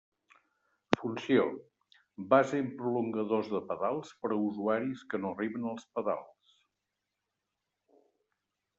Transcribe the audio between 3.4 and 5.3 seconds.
de pedals per a usuaris que